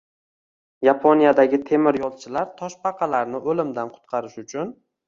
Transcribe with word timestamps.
Yaponiyadagi 0.87 1.61
temir 1.69 2.01
yo‘lchilar 2.05 2.51
toshbaqalarni 2.63 3.45
o‘limdan 3.55 3.97
qutqarish 3.97 4.45
uchun 4.47 4.79